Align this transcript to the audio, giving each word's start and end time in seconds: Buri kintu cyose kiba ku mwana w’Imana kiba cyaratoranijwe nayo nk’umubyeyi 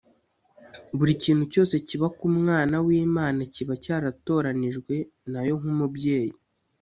Buri 0.97 1.13
kintu 1.23 1.43
cyose 1.53 1.73
kiba 1.87 2.07
ku 2.17 2.25
mwana 2.37 2.75
w’Imana 2.85 3.41
kiba 3.53 3.73
cyaratoranijwe 3.83 4.95
nayo 5.31 5.53
nk’umubyeyi 5.61 6.33